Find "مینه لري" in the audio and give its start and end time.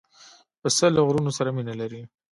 1.55-2.01